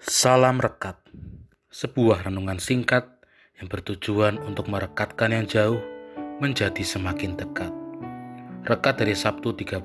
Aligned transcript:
Salam 0.00 0.64
Rekat 0.64 0.96
Sebuah 1.68 2.24
renungan 2.24 2.56
singkat 2.56 3.20
yang 3.60 3.68
bertujuan 3.68 4.40
untuk 4.40 4.72
merekatkan 4.72 5.28
yang 5.28 5.44
jauh 5.44 5.76
menjadi 6.40 6.80
semakin 6.80 7.36
dekat. 7.36 7.68
Rekat 8.64 9.04
dari 9.04 9.12
Sabtu 9.12 9.52
31 9.52 9.84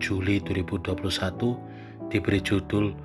Juli 0.00 0.40
2021 0.40 2.08
diberi 2.08 2.40
judul 2.40 2.96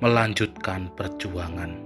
Melanjutkan 0.00 0.88
Perjuangan. 0.96 1.76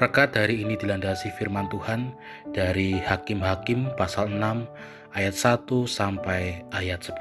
Rekat 0.00 0.32
hari 0.32 0.64
ini 0.64 0.80
dilandasi 0.80 1.28
firman 1.36 1.68
Tuhan 1.68 2.16
dari 2.56 2.96
Hakim-Hakim 2.96 4.00
pasal 4.00 4.32
6 4.32 4.64
ayat 5.12 5.36
1 5.36 5.84
sampai 5.84 6.64
ayat 6.72 7.04
10. 7.04 7.20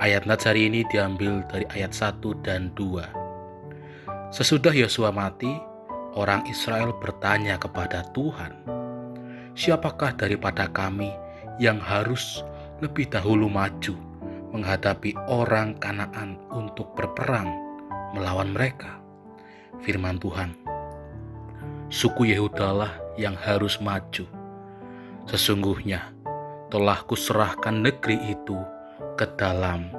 Ayat 0.00 0.24
nats 0.24 0.48
hari 0.48 0.72
ini 0.72 0.88
diambil 0.88 1.44
dari 1.52 1.68
ayat 1.68 1.92
1 1.92 2.24
dan 2.40 2.72
2. 2.72 3.19
Sesudah 4.30 4.70
Yosua 4.70 5.10
mati, 5.10 5.50
orang 6.14 6.46
Israel 6.46 6.94
bertanya 7.02 7.58
kepada 7.58 8.06
Tuhan, 8.14 8.62
"Siapakah 9.58 10.14
daripada 10.14 10.70
kami 10.70 11.10
yang 11.58 11.82
harus 11.82 12.46
lebih 12.78 13.10
dahulu 13.10 13.50
maju 13.50 13.98
menghadapi 14.54 15.18
orang 15.26 15.74
Kanaan 15.82 16.38
untuk 16.54 16.94
berperang 16.94 17.50
melawan 18.14 18.54
mereka?" 18.54 19.02
Firman 19.82 20.22
Tuhan, 20.22 20.54
"Suku 21.90 22.30
Yehudalah 22.30 23.18
yang 23.18 23.34
harus 23.34 23.82
maju. 23.82 24.30
Sesungguhnya 25.26 26.06
telah 26.70 27.02
kuserahkan 27.02 27.82
negeri 27.82 28.30
itu 28.30 28.62
ke 29.18 29.26
dalam 29.34 29.90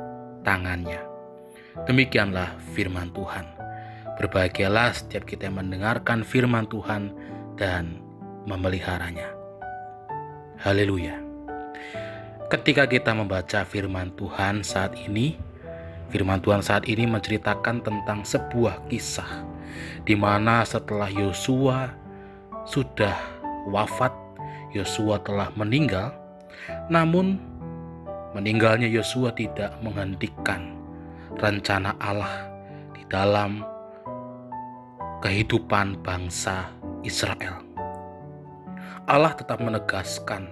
tangannya." 0.48 1.04
Demikianlah 1.84 2.56
firman 2.72 3.12
Tuhan. 3.12 3.61
Berbahagialah 4.22 4.94
setiap 4.94 5.26
kita 5.26 5.50
yang 5.50 5.58
mendengarkan 5.58 6.22
firman 6.22 6.70
Tuhan 6.70 7.10
dan 7.58 7.98
memeliharanya. 8.46 9.34
Haleluya. 10.62 11.18
Ketika 12.46 12.86
kita 12.86 13.18
membaca 13.18 13.66
firman 13.66 14.14
Tuhan 14.14 14.62
saat 14.62 14.94
ini, 14.94 15.42
firman 16.14 16.38
Tuhan 16.38 16.62
saat 16.62 16.86
ini 16.86 17.10
menceritakan 17.10 17.82
tentang 17.82 18.22
sebuah 18.22 18.86
kisah 18.94 19.42
di 20.06 20.14
mana 20.14 20.62
setelah 20.70 21.10
Yosua 21.10 21.90
sudah 22.70 23.18
wafat, 23.74 24.14
Yosua 24.70 25.18
telah 25.26 25.50
meninggal, 25.58 26.14
namun 26.94 27.42
meninggalnya 28.38 28.86
Yosua 28.86 29.34
tidak 29.34 29.82
menghentikan 29.82 30.78
rencana 31.42 31.98
Allah 31.98 32.54
di 32.94 33.02
dalam 33.10 33.81
kehidupan 35.22 36.02
bangsa 36.02 36.74
Israel. 37.06 37.62
Allah 39.06 39.38
tetap 39.38 39.62
menegaskan, 39.62 40.50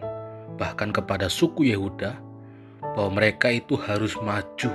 bahkan 0.62 0.94
kepada 0.94 1.26
suku 1.26 1.74
Yehuda, 1.74 2.14
bahwa 2.94 3.18
mereka 3.18 3.50
itu 3.50 3.74
harus 3.76 4.14
maju 4.22 4.72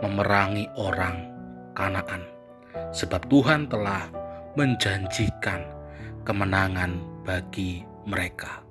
memerangi 0.00 0.70
orang 0.78 1.26
Kanaan, 1.74 2.26
sebab 2.94 3.26
Tuhan 3.30 3.70
telah 3.70 4.10
menjanjikan 4.54 5.62
kemenangan 6.26 6.98
bagi 7.22 7.82
mereka. 8.06 8.62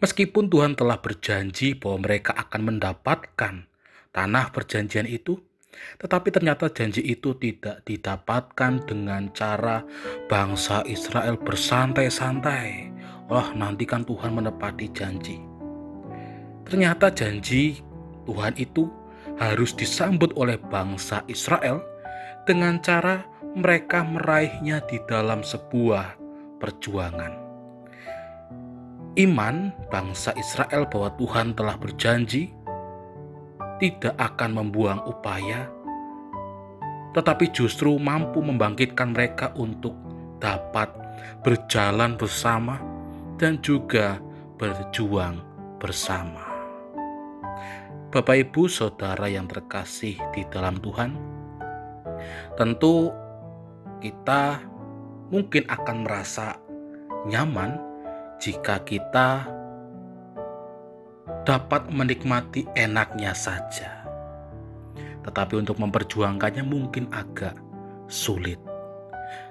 Meskipun 0.00 0.48
Tuhan 0.48 0.76
telah 0.76 1.00
berjanji 1.00 1.76
bahwa 1.76 2.08
mereka 2.08 2.36
akan 2.36 2.72
mendapatkan 2.72 3.54
tanah 4.12 4.44
perjanjian 4.52 5.08
itu, 5.08 5.40
tetapi 5.98 6.28
ternyata 6.32 6.70
janji 6.72 7.04
itu 7.04 7.34
tidak 7.36 7.84
didapatkan 7.84 8.82
dengan 8.86 9.30
cara 9.34 9.84
bangsa 10.26 10.82
Israel 10.88 11.36
bersantai-santai. 11.38 12.92
Wah, 13.28 13.52
nanti 13.52 13.84
kan 13.84 14.08
Tuhan 14.08 14.32
menepati 14.32 14.86
janji. 14.96 15.36
Ternyata 16.64 17.12
janji 17.12 17.80
Tuhan 18.24 18.56
itu 18.56 18.88
harus 19.36 19.72
disambut 19.76 20.34
oleh 20.34 20.56
bangsa 20.68 21.22
Israel 21.30 21.80
dengan 22.48 22.80
cara 22.80 23.24
mereka 23.56 24.04
meraihnya 24.04 24.84
di 24.88 25.00
dalam 25.08 25.44
sebuah 25.44 26.16
perjuangan. 26.60 27.48
Iman 29.18 29.74
bangsa 29.90 30.30
Israel 30.38 30.86
bahwa 30.86 31.10
Tuhan 31.18 31.56
telah 31.58 31.74
berjanji 31.74 32.54
tidak 33.78 34.14
akan 34.18 34.50
membuang 34.58 35.00
upaya, 35.06 35.70
tetapi 37.14 37.50
justru 37.54 37.94
mampu 37.96 38.42
membangkitkan 38.42 39.14
mereka 39.14 39.54
untuk 39.58 39.94
dapat 40.38 40.90
berjalan 41.42 42.14
bersama 42.14 42.78
dan 43.38 43.58
juga 43.62 44.18
berjuang 44.58 45.42
bersama. 45.78 46.46
Bapak, 48.08 48.36
ibu, 48.40 48.66
saudara 48.66 49.28
yang 49.28 49.46
terkasih 49.46 50.16
di 50.32 50.42
dalam 50.48 50.80
Tuhan, 50.80 51.12
tentu 52.56 53.12
kita 54.00 54.62
mungkin 55.28 55.68
akan 55.68 55.96
merasa 56.08 56.56
nyaman 57.28 57.76
jika 58.40 58.80
kita 58.86 59.57
dapat 61.48 61.88
menikmati 61.88 62.68
enaknya 62.76 63.32
saja. 63.32 64.04
Tetapi 65.24 65.56
untuk 65.56 65.80
memperjuangkannya 65.80 66.60
mungkin 66.60 67.08
agak 67.08 67.56
sulit. 68.04 68.60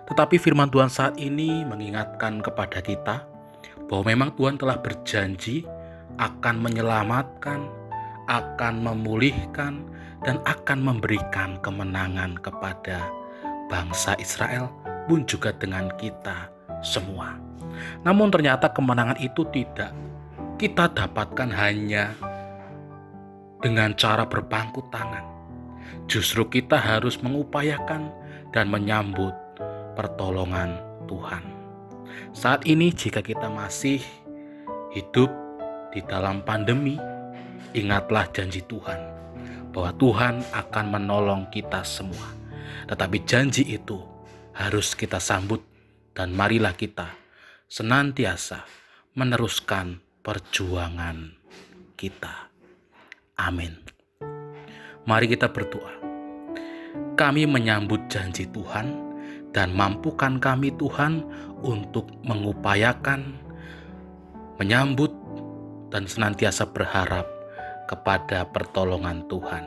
Tetapi 0.05 0.37
firman 0.37 0.69
Tuhan 0.69 0.93
saat 0.93 1.17
ini 1.17 1.65
mengingatkan 1.65 2.45
kepada 2.45 2.85
kita 2.85 3.25
bahwa 3.89 4.13
memang 4.13 4.29
Tuhan 4.37 4.61
telah 4.61 4.77
berjanji 4.77 5.65
akan 6.21 6.61
menyelamatkan, 6.61 7.65
akan 8.29 8.73
memulihkan, 8.85 9.81
dan 10.21 10.37
akan 10.45 10.85
memberikan 10.85 11.57
kemenangan 11.65 12.37
kepada 12.45 13.09
bangsa 13.73 14.13
Israel 14.21 14.69
pun 15.09 15.25
juga 15.25 15.49
dengan 15.49 15.89
kita 15.97 16.45
semua. 16.85 17.37
Namun 18.05 18.29
ternyata 18.29 18.69
kemenangan 18.69 19.17
itu 19.17 19.45
tidak 19.49 19.93
kita 20.57 20.89
dapatkan 20.89 21.53
hanya 21.53 22.17
dengan 23.61 23.93
cara 23.93 24.25
berpangku 24.25 24.89
tangan. 24.89 25.21
Justru 26.09 26.49
kita 26.49 26.81
harus 26.81 27.21
mengupayakan 27.21 28.09
dan 28.49 28.65
menyambut 28.73 29.37
pertolongan 29.93 30.81
Tuhan. 31.05 31.45
Saat 32.33 32.65
ini 32.65 32.89
jika 32.89 33.21
kita 33.21 33.53
masih 33.53 34.01
hidup 34.97 35.29
di 35.93 36.01
dalam 36.09 36.41
pandemi, 36.41 36.97
ingatlah 37.77 38.25
janji 38.33 38.65
Tuhan 38.65 38.97
bahwa 39.69 39.93
Tuhan 39.93 40.41
akan 40.57 40.85
menolong 40.89 41.53
kita 41.53 41.85
semua. 41.85 42.33
Tetapi 42.89 43.17
janji 43.29 43.61
itu 43.77 44.01
harus 44.57 44.97
kita 44.97 45.21
sambut 45.21 45.61
dan 46.17 46.33
marilah 46.33 46.73
kita 46.73 47.13
senantiasa 47.69 48.65
meneruskan 49.13 50.06
perjuangan 50.27 51.39
kita. 51.95 52.51
Amin. 53.39 53.79
Mari 55.07 55.31
kita 55.31 55.47
berdoa. 55.47 56.03
Kami 57.15 57.47
menyambut 57.47 58.11
janji 58.11 58.43
Tuhan 58.51 58.91
dan 59.55 59.71
mampukan 59.71 60.35
kami 60.35 60.75
Tuhan 60.75 61.23
untuk 61.63 62.11
mengupayakan, 62.27 63.39
menyambut, 64.59 65.15
dan 65.95 66.03
senantiasa 66.03 66.67
berharap 66.75 67.23
kepada 67.87 68.43
pertolongan 68.51 69.23
Tuhan. 69.31 69.63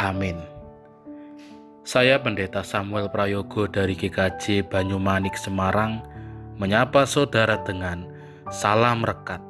Amin. 0.00 0.40
Saya 1.84 2.16
Pendeta 2.16 2.64
Samuel 2.64 3.12
Prayogo 3.12 3.68
dari 3.68 3.92
GKJ 3.92 4.72
Banyumanik 4.72 5.36
Semarang 5.36 6.00
menyapa 6.56 7.04
saudara 7.04 7.60
dengan 7.60 8.08
salam 8.48 9.04
rekat 9.04 9.49